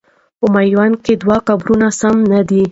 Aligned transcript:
په 0.39 0.45
میوند 0.53 0.95
کې 1.05 1.13
دوه 1.21 1.37
قبرونه 1.47 1.87
سم 1.99 2.15
نه 2.31 2.41
دي. 2.49 2.63